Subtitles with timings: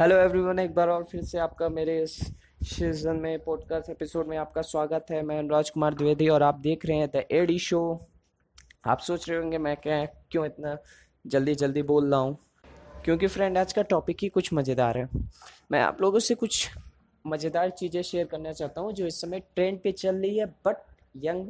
[0.00, 2.12] Hello everyone एक बार और फिर से आपका मेरे इस
[2.62, 6.86] सीज़न में पॉडकास्ट एपिसोड में आपका स्वागत है। मैं अनुराज कुमार द्विवेदी और आप देख
[6.86, 8.08] रहे हैं द एडी शो
[8.86, 10.76] आप सोच रहे होंगे, मैं क्या, क्यों इतना
[11.26, 12.38] जल्दी जल्दी बोल रहा हूँ?
[13.04, 15.08] क्योंकि फ्रेंड आज का टॉपिक ही कुछ मज़ेदार है।
[15.72, 16.68] मैं आप लोगों से कुछ
[17.26, 20.76] मज़ेदार चीज़ें शेयर करना चाहता हूँ, जो इस समय ट्रेंड पे चल रही है बट
[21.16, 21.46] यंग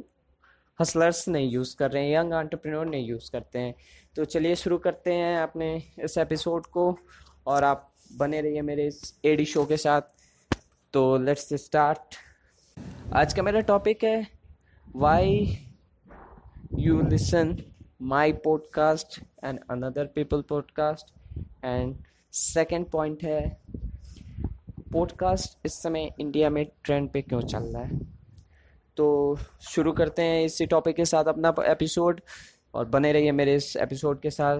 [0.79, 3.75] हसलर्स नहीं यूज़ कर रहे हैं यंग आंट्रप्रेन्योर नहीं यूज़ करते हैं।
[4.15, 6.97] तो चलिए शुरू करते हैं अपने इस एपिसोड को
[7.47, 7.87] और आप
[8.17, 10.01] बने रहिए मेरे इस एडी शो के साथ।
[10.93, 12.15] तो लेट्स स्टार्ट
[13.13, 14.27] आज का मेरा टॉपिक है
[14.95, 15.57] why
[16.79, 17.57] you listen
[18.01, 21.13] my podcast and another people podcast
[21.65, 21.97] and
[22.31, 23.61] second point है
[24.93, 27.99] पॉडकास्ट इस समय इंडिया में ट्रेंड पे क्यों चल रहा है?
[28.97, 32.21] तो शुरू करते हैं इसी टॉपिक के साथ अपना एपिसोड
[32.73, 34.59] और बने रहिए मेरे इस एपिसोड के साथ।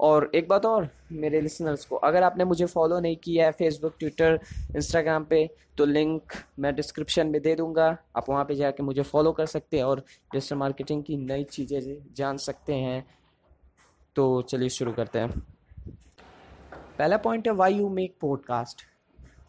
[0.00, 3.94] और एक बात और मेरे लिसनर्स को, अगर आपने मुझे फॉलो नहीं किया है फेसबुक
[3.98, 4.40] ट्विटर
[4.76, 5.48] इंस्टाग्राम पे
[5.78, 9.76] तो लिंक मैं डिस्क्रिप्शन में दे दूँगा। आप वहाँ पे जाके मुझे फॉलो कर सकते
[9.76, 10.00] हैं और
[10.32, 11.80] डिजिटल मार्केटिंग की नई चीज़ें
[12.14, 13.04] जान सकते हैं।
[14.16, 15.30] तो चलिए शुरू करते हैं।
[16.98, 18.82] पहला पॉइंट है why you make podcast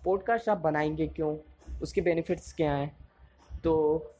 [0.05, 1.35] podcast आप बनाएँगे क्यों?
[1.81, 2.95] उसके बेनिफिट्स क्या हैं?
[3.63, 4.13] तो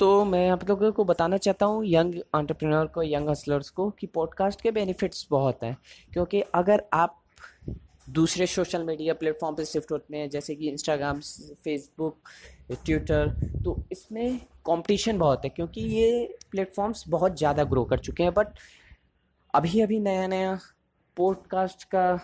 [0.00, 4.06] तो मैं आप लोगों को बताना चाहता हूँ, यंग एंटरप्रेन्योर को यंग हसलर्स को कि
[4.06, 5.76] पॉडकास्ट के बेनिफिट्स बहुत हैं।
[6.12, 7.20] क्योंकि अगर आप
[8.10, 11.20] दूसरे सोशल मीडिया प्लेटफॉर्म पे शिफ्ट होते हैं, जैसे कि इंस्टाग्राम
[11.64, 12.18] फेसबुक
[12.84, 13.28] ट्विटर
[13.64, 18.48] तो इसमें कंपटीशन बहुत है क्योंकि ये प्लेटफॉर्म्स बहुत ज़्यादा ग्रो कर चुके हैं। बट
[19.54, 20.58] अभी अभी नया नया
[21.16, 22.14] पॉडकास्ट का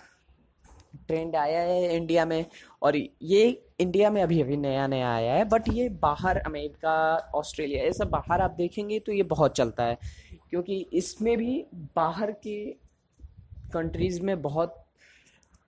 [1.07, 2.45] ट्रेंड आया है इंडिया में
[2.83, 3.47] और ये
[3.81, 8.11] इंडिया में अभी अभी नया नया आया है बट ये बाहर अमेरिका, ऑस्ट्रेलिया, ये सब
[8.11, 9.99] बाहर आप देखेंगे तो ये बहुत चलता है,
[10.51, 11.65] क्योंकि इसमें भी
[11.97, 12.65] बाहर के
[13.73, 14.77] कंट्रीज़ में बहुत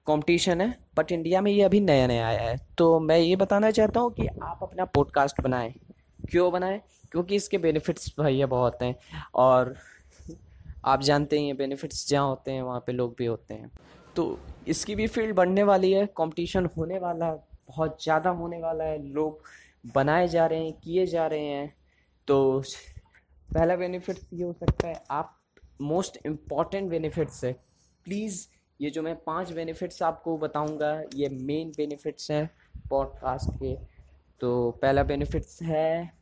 [0.07, 3.71] कंपटीशन है बट इंडिया में ये अभी नया नया आया है। तो मैं ये बताना
[3.71, 5.73] चाहता हूँ कि आप अपना पॉडकास्ट बनाएँ।
[6.21, 6.81] क्यों बनाएँ?
[7.13, 8.95] क्योंकि इसके बेनिफिट्स भैया बहुत हैं
[9.35, 9.75] और
[10.85, 13.71] आप जानते हैं ये बेनिफिट्स जहाँ होते हैं, वहाँ पे लोग भी होते हैं।
[14.17, 17.37] तो इसकी भी फ़ील्ड बढ़ने वाली है कंपटीशन होने वाला है
[17.69, 19.43] बहुत ज़्यादा होने वाला है, लोग
[19.95, 21.75] बनाए जा रहे हैं, किए जा रहे हैं।
[22.29, 22.63] तो
[23.49, 25.39] पहला बेनिफिट ये हो सकता है, आप
[25.83, 27.53] मोस्ट इंपॉर्टेंट बेनिफिट्स है।
[28.07, 28.47] प्लीज़
[28.81, 32.49] ये जो मैं पाँच बेनिफिट्स आपको बताऊँगा, ये मेन बेनिफिट्स हैं
[32.91, 33.75] पॉडकास्ट के।
[34.41, 36.13] तो पहला बेनिफिट्स है,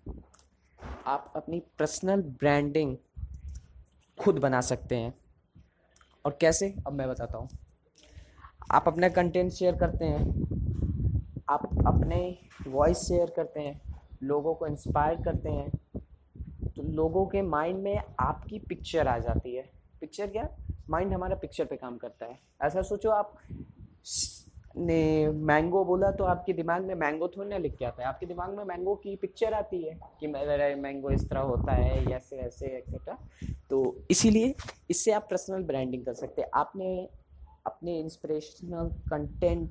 [1.06, 2.96] आप अपनी पर्सनल ब्रांडिंग
[4.18, 5.14] खुद बना सकते हैं।
[6.24, 6.74] और कैसे?
[6.86, 7.48] अब मैं बताता हूँ।
[8.70, 10.24] आप अपना कंटेंट शेयर करते हैं,
[11.48, 12.18] आप अपने
[12.68, 13.80] वॉइस शेयर करते हैं,
[14.22, 15.70] लोगों को इंस्पायर करते हैं
[16.66, 19.62] तो लोगों के माइंड में आपकी पिक्चर आ जाती है।
[20.00, 20.48] पिक्चर क्या?
[20.90, 23.36] माइंड हमारा पिक्चर पे काम करता है। ऐसा सोचो आप
[24.76, 28.26] ने मैंगो बोला तो आपके दिमाग में मैंगो थोड़ी ना लिख के आता है। आपके
[28.26, 32.36] दिमाग में मैंगो की पिक्चर आती है कि मेरा मैंगो इस तरह होता है, ऐसे
[32.38, 33.18] ऐसे एक्सेट्रा
[33.70, 34.54] तो इसीलिए
[34.90, 37.08] इससे आप पर्सनल ब्रांडिंग कर सकते हैं। आपने
[37.66, 39.70] अपने इंस्पिरेशनल कंटेंट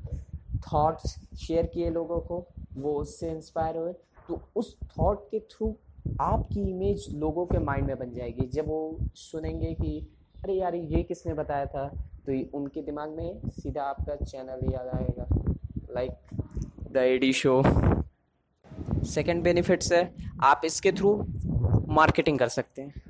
[0.55, 3.93] थॉट्स शेयर किए लोगों को, वो उससे इंस्पायर हुए।
[4.27, 5.75] तो उस थॉट के थ्रू
[6.21, 10.07] आपकी इमेज लोगों के माइंड में बन जाएगी। जब वो सुनेंगे कि,
[10.43, 11.87] अरे यार, ये किसने बताया था?
[12.29, 15.53] तो उनके दिमाग में सीधा आपका चैनल ही याद आएगा।
[15.91, 16.11] Like
[16.91, 17.63] the ad show
[19.05, 20.13] second benefits है,
[20.43, 21.25] आप इसके थ्रू
[21.87, 23.03] मार्केटिंग कर सकते हैं।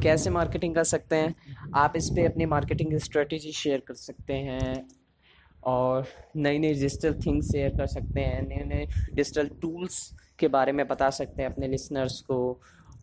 [0.00, 1.34] कैसे मार्केटिंग कर सकते हैं?
[1.74, 4.88] आप इस पर अपनी मार्केटिंग स्ट्रेटजी शेयर कर सकते हैं
[5.64, 9.98] और नई नई डिजिटल थिंग्स शेयर कर सकते हैं नए नए डिजिटल टूल्स
[10.38, 12.38] के बारे में बता सकते हैं अपने लिसनर्स को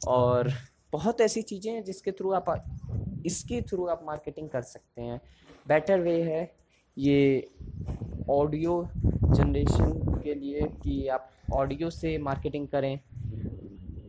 [0.07, 0.51] और
[0.91, 2.45] बहुत ऐसी चीज़ें हैं जिसके थ्रू आप
[3.25, 5.19] इसके थ्रू आप मार्केटिंग कर सकते हैं।
[5.67, 6.41] बेटर वे है
[6.97, 7.47] ये
[8.29, 12.97] ऑडियो जनरेशन के लिए कि आप ऑडियो से मार्केटिंग करें।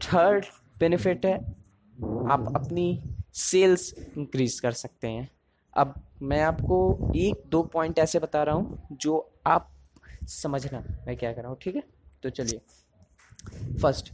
[0.02, 0.44] थर्ड
[0.80, 3.07] बेनिफिट है, आप अपनी
[3.38, 5.28] सेल्स इंक्रीज कर सकते हैं।
[5.76, 9.70] अब मैं आपको एक दो पॉइंट ऐसे बता रहा हूँ जो आप
[10.24, 11.82] समझना मैं क्या कर रहा हूँ, ठीक है?
[12.22, 12.60] तो चलिए।
[13.78, 14.12] फ़र्स्ट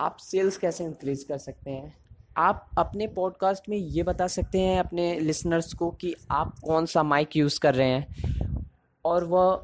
[0.00, 1.94] आप सेल्स कैसे इंक्रीज कर सकते हैं?
[2.36, 7.02] आप अपने पॉडकास्ट में ये बता सकते हैं अपने लिसनर्स को कि आप कौन सा
[7.02, 8.66] माइक यूज़ कर रहे हैं
[9.04, 9.54] और वह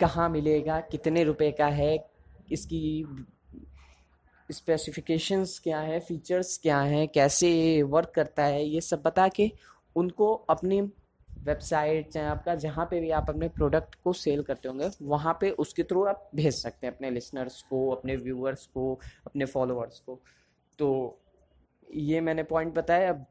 [0.00, 1.96] कहाँ मिलेगा, कितने रुपए का है,
[2.52, 3.06] इसकी
[4.50, 9.50] स्पेसिफिकेशंस क्या है फीचर्स क्या हैं, कैसे वर्क करता है, ये सब बता के
[9.96, 10.80] उनको अपनी
[11.28, 15.50] वेबसाइट चाहे आपका जहाँ पे भी आप अपने प्रोडक्ट को सेल करते होंगे, वहाँ पे
[15.50, 20.20] उसके थ्रू आप भेज सकते हैं अपने लिसनर्स को, अपने व्यूअर्स को, अपने फॉलोअर्स को।
[20.78, 21.18] तो
[21.88, 23.26] ये मैंने पॉइंट बताया, अब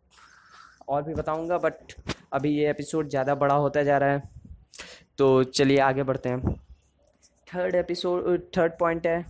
[0.88, 1.94] और भी बताऊँगा बट
[2.34, 4.24] अभी ये एपिसोड ज़्यादा बड़ा होता जा रहा है।
[5.18, 6.56] तो चलिए आगे बढ़ते हैं।
[7.48, 9.22] थर्ड एपिसोड थर्ड पॉइंट है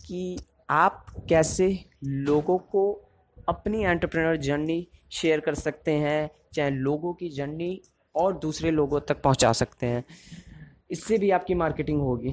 [0.00, 0.38] कि
[0.70, 3.04] आप कैसे लोगों को
[3.48, 7.82] अपनी एंटरप्रेन्योर जर्नी शेयर कर सकते हैं, चाहे लोगों की जर्नी
[8.14, 10.04] और दूसरे लोगों तक पहुँचा सकते हैं।
[10.90, 12.32] इससे भी आपकी मार्केटिंग होगी।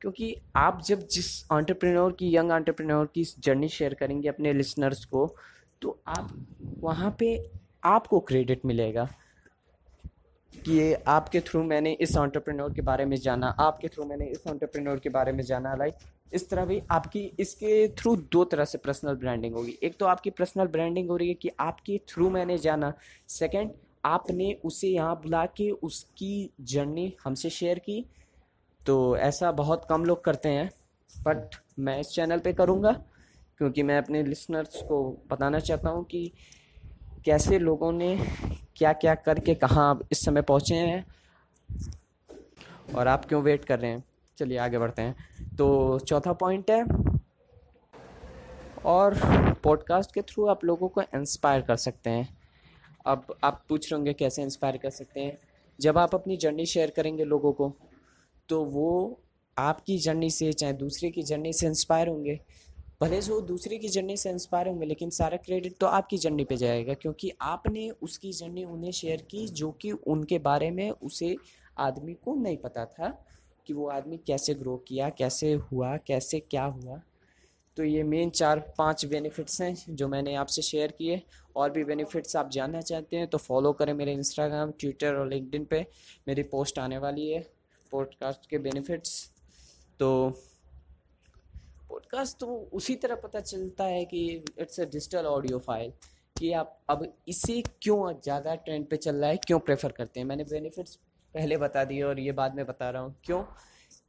[0.00, 5.36] क्योंकि आप जब जिस एंटरप्रेन्योर की यंग एंटरप्रेन्योर की जर्नी शेयर करेंगे अपने लिसनर्स को
[5.82, 6.46] तो आप,
[6.78, 7.50] वहाँ पे
[7.84, 9.08] आपको क्रेडिट मिलेगा।
[10.54, 14.42] कि ये आपके थ्रू मैंने इस एंटरप्रेन्योर के बारे में जाना, आपके थ्रू मैंने इस
[14.46, 15.94] एंटरप्रेन्योर के बारे में जाना लाइक
[16.32, 20.30] इस तरह भी आपकी, इसके थ्रू दो तरह से पर्सनल ब्रांडिंग होगी। एक तो आपकी
[20.30, 22.92] पर्सनल ब्रांडिंग हो रही है कि आपके थ्रू मैंने जाना।
[23.28, 23.70] सेकंड
[24.04, 28.04] आपने उसे यहाँ बुला के उसकी जर्नी हमसे शेयर की।
[28.80, 30.70] तो ऐसा बहुत कम लोग करते हैं
[31.10, 32.92] बट मैं इस चैनल पे करूँगा,
[33.58, 36.30] क्योंकि मैं अपने लिसनर्स को बताना चाहता हूँ कि
[37.24, 38.14] कैसे लोगों ने
[38.76, 41.04] क्या क्या करके कहाँ इस समय पहुँचे हैं?
[42.96, 44.04] और आप क्यों वेट कर रहे हैं?
[44.38, 46.84] चलिए आगे बढ़ते हैं। तो चौथा पॉइंट है,
[48.84, 49.14] और
[49.64, 52.28] पॉडकास्ट के थ्रू आप लोगों को इंस्पायर कर सकते हैं।
[53.06, 55.38] अब आप पूछ रहे होंगे कैसे इंस्पायर कर सकते हैं?
[55.80, 57.72] जब आप अपनी जर्नी शेयर करेंगे लोगों को
[58.48, 59.20] तो वो
[59.58, 62.38] आपकी जर्नी से चाहे दूसरे की जर्नी से इंस्पायर होंगे।
[63.02, 66.44] भले से वो दूसरे की जर्नी से इंस्पायर होंगे, लेकिन सारा क्रेडिट तो आपकी जर्नी
[66.44, 71.34] पे जाएगा, क्योंकि आपने उसकी जर्नी उन्हें शेयर की जो कि उनके बारे में उसे
[71.78, 73.08] आदमी को नहीं पता था
[73.66, 77.00] कि वो आदमी कैसे ग्रो किया, कैसे हुआ, कैसे क्या हुआ।
[77.76, 81.20] तो ये मेन चार पाँच बेनिफिट्स हैं जो मैंने आपसे शेयर किए।
[81.56, 85.64] और भी बेनिफिट्स आप जानना चाहते हैं तो फॉलो करें मेरे इंस्टाग्राम ट्विटर और लिंकडिन
[85.64, 85.84] पे।
[86.28, 87.40] मेरी पोस्ट आने वाली है
[87.92, 89.30] पॉडकास्ट के बेनिफिट्स
[90.00, 90.10] तो
[91.92, 95.92] पॉडकास्ट तो उसी तरह पता चलता है कि it's a digital audio file
[96.36, 100.26] कि आप अब इसे क्यों ज़्यादा ट्रेंड पे चल रहा है, क्यों प्रेफर करते हैं?
[100.26, 100.94] मैंने बेनिफिट्स
[101.34, 103.42] पहले बता दिए और ये बाद में बता रहा हूँ। क्यों?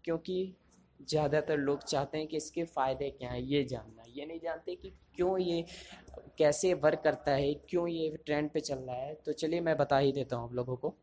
[0.03, 0.55] क्योंकि
[1.09, 4.93] ज़्यादातर लोग चाहते हैं कि इसके फ़ायदे क्या हैं, ये जानना। ये नहीं जानते कि
[5.15, 5.65] क्यों ये,
[6.37, 9.97] कैसे वर्क करता है, क्यों ये ट्रेंड पे चल रहा है। तो चलिए मैं बता
[9.97, 10.95] ही देता हूँ आप लोगों को।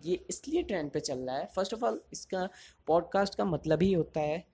[0.00, 2.48] ये इसलिए ट्रेंड पे चल रहा है। फ़र्स्ट ऑफ़ ऑल इसका
[2.86, 4.49] पॉडकास्ट का मतलब ही होता है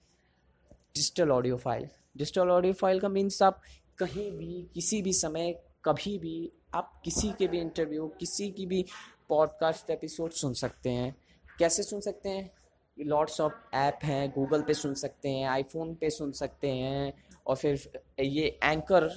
[0.96, 1.88] digital audio file.
[2.16, 3.60] Digital audio file का मीन्स आप
[3.98, 5.52] कहीं भी, किसी भी समय,
[5.84, 8.84] कभी भी आप किसी के भी इंटरव्यू किसी की भी
[9.28, 11.14] पॉडकास्ट एपिसोड सुन सकते हैं।
[11.58, 12.50] कैसे सुन सकते हैं?
[12.96, 17.12] लॉट्स ऑफ़ ऐप हैं गूगल पे सुन सकते हैं आईफोन पे सुन सकते हैं,
[17.46, 19.10] और फिर ये एंकर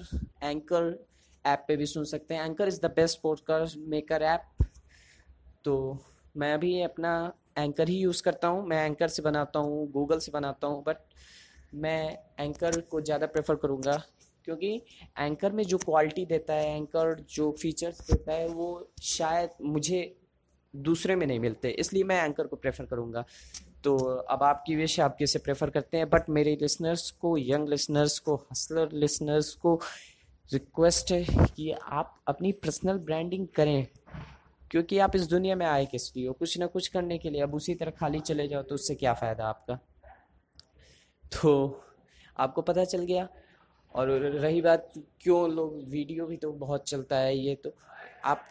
[0.44, 0.94] एंकर
[1.46, 4.66] ऐप पे भी सुन सकते हैं। Anchor is the best podcast maker app
[5.66, 5.76] तो
[6.38, 10.32] मैं भी अपना एंकर ही यूज़ करता हूँ। मैं एंकर से बनाता हूँ गूगल से
[10.32, 10.98] बनाता हूँ बट
[11.74, 14.02] मैं एंकर को ज़्यादा प्रेफर करूँगा,
[14.46, 14.74] क्योंकि
[15.20, 20.16] एंकर में जो क्वालिटी देता है एंकर जो फीचर्स देता है, वो शायद मुझे
[20.74, 23.26] दूसरे में नहीं मिलते, इसलिए मैं एंकर को प्रेफर करूँगा।
[23.84, 26.10] तो अब आपकी विश आप किसे प्रेफर करते हैं?
[26.10, 29.80] बट मेरे लिसनर्स को यंग लिसनर्स को हसलर लिसनर्स को
[30.50, 33.88] रिक्वेस्ट है कि आप अपनी पर्सनल ब्रांडिंग करें,
[34.72, 36.34] क्योंकि आप इस दुनिया में आए किस लिए हो?
[36.34, 39.14] कुछ ना कुछ करने के लिए। अब उसी तरह खाली चले जाओ तो उससे क्या
[39.14, 39.80] फ़ायदा आपका?
[41.32, 41.82] तो
[42.38, 43.28] आपको पता चल गया।
[43.96, 44.92] और रही बात,
[45.22, 47.72] क्यों लोग वीडियो भी तो बहुत चलता है ये तो।
[48.26, 48.46] आप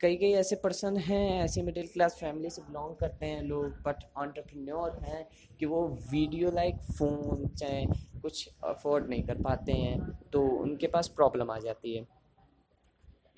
[0.00, 4.04] कई कई ऐसे पर्सन हैं, ऐसे मिडिल क्लास फैमिली से बिलोंग करते हैं लोग, बट
[4.16, 5.26] ऑन्टरप्रन्योर हैं
[5.58, 7.84] कि वो वीडियो लाइक फ़ोन चाहे
[8.22, 10.00] कुछ अफोर्ड नहीं कर पाते हैं
[10.32, 12.06] तो उनके पास प्रॉब्लम आ जाती है।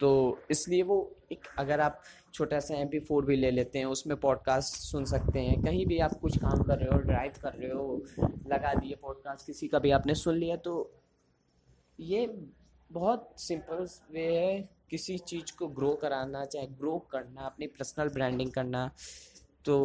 [0.00, 0.96] तो इसलिए वो
[1.32, 2.00] एक, अगर आप
[2.34, 5.86] छोटा सा एम पी फोर भी ले लेते हैं, उसमें पॉडकास्ट सुन सकते हैं। कहीं
[5.86, 8.02] भी आप कुछ काम कर रहे हो ड्राइव कर रहे हो,
[8.48, 10.74] लगा दिए पॉडकास्ट किसी का भी आपने सुन लिया तो
[11.98, 12.26] ये
[12.90, 18.50] बहुत सिंपल वे है किसी चीज़ को ग्रो कराना, चाहे ग्रो करना, अपनी पर्सनल ब्रांडिंग
[18.52, 18.90] करना।
[19.64, 19.76] तो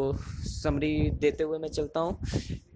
[0.44, 2.20] समरी देते हुए मैं चलता हूँ।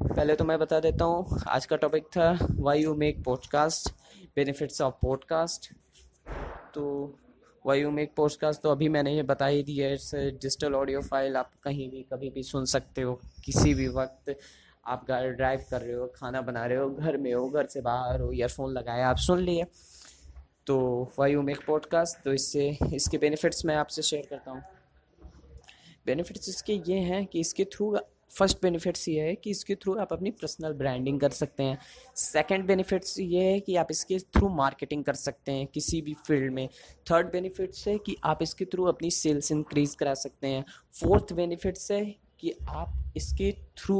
[0.03, 3.89] पहले तो मैं बता देता हूँ, आज का टॉपिक था why you make podcast
[4.35, 5.71] benefits of podcast
[6.75, 6.83] तो
[7.65, 11.01] वाई यू मेक पॉडकास्ट तो अभी मैंने ये बता ही दिया है इट्स डिजिटल ऑडियो
[11.01, 13.13] फ़ाइल आप कहीं भी, कभी भी सुन सकते हो,
[13.45, 14.35] किसी भी वक्त
[14.85, 18.21] आप ड्राइव कर रहे हो, खाना बना रहे हो, घर में हो, घर से बाहर
[18.21, 19.65] हो ईयरफोन लगाया, आप सुन लिए।
[20.67, 20.77] तो
[21.19, 24.63] वाई यू मेक पॉडकास्ट तो इससे, इसके बेनिफिट्स मैं आपसे शेयर करता हूँ।
[26.05, 27.95] बेनिफिट्स इसके ये हैं कि इसके थ्रू
[28.31, 31.77] फ़र्स्ट बेनिफिट्स ये है कि इसके थ्रू आप अपनी पर्सनल ब्रांडिंग कर सकते हैं।
[32.15, 36.53] सेकंड बेनिफिट्स ये है कि आप इसके थ्रू मार्केटिंग कर सकते हैं किसी भी फ़ील्ड
[36.53, 36.67] में।
[37.11, 41.91] थर्ड बेनिफिट्स है कि आप इसके थ्रू अपनी सेल्स इंक्रीज करा सकते हैं। फोर्थ बेनिफिट्स
[41.91, 42.03] है
[42.39, 43.99] कि आप इसके थ्रू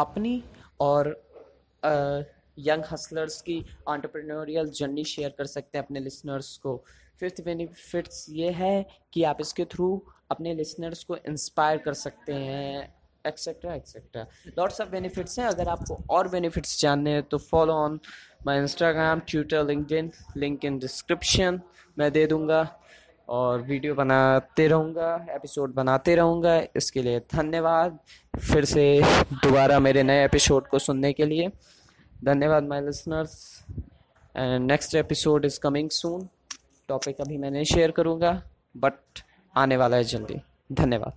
[0.00, 0.42] अपनी
[0.80, 1.10] और
[2.58, 6.76] यंग हसलर्स की ऑन्टरप्रेन्योरियल जर्नी शेयर कर सकते हैं अपने लिसनर्स को।
[7.20, 12.94] फिफ्थ बेनिफिट्स ये है कि आप इसके थ्रू अपने लिसनर्स को इंस्पायर कर सकते हैं
[13.24, 14.26] etcetera etcetera
[14.58, 17.98] lots of benefits हैं, अगर आपको और बेनिफिट्स जानने हैं तो follow on
[18.46, 21.60] my Instagram Twitter LinkedIn link in description
[21.98, 22.66] मैं दे दूँगा
[23.28, 27.98] और वीडियो बनाते रहूँगा एपिसोड बनाते रहूँगा। इसके लिए धन्यवाद।
[28.34, 28.84] फिर से
[29.34, 31.50] दोबारा मेरे नए एपिसोड को सुनने के लिए।
[32.24, 33.64] धन्यवाद my listeners
[34.36, 36.28] and next episode is coming soon
[36.88, 38.42] topic अभी मैं नहीं शेयर करूँगा
[38.76, 39.20] बट
[39.56, 40.40] आने वाला है जल्दी.
[40.72, 41.12] धन्यवाद.